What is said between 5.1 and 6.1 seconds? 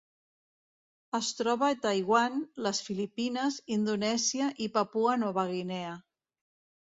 Nova Guinea.